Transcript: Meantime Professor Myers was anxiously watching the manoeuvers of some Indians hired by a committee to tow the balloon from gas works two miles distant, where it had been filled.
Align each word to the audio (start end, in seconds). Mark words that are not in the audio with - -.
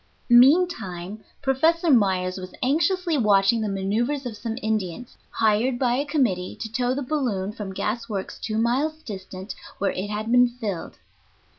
Meantime 0.31 1.23
Professor 1.43 1.91
Myers 1.91 2.39
was 2.39 2.55
anxiously 2.63 3.19
watching 3.19 3.61
the 3.61 3.69
manoeuvers 3.69 4.25
of 4.25 4.35
some 4.35 4.57
Indians 4.63 5.15
hired 5.29 5.77
by 5.77 5.93
a 5.97 6.05
committee 6.05 6.55
to 6.59 6.71
tow 6.71 6.95
the 6.95 7.03
balloon 7.03 7.51
from 7.51 7.71
gas 7.71 8.09
works 8.09 8.39
two 8.39 8.57
miles 8.57 9.03
distant, 9.03 9.53
where 9.77 9.91
it 9.91 10.09
had 10.09 10.31
been 10.31 10.47
filled. 10.47 10.97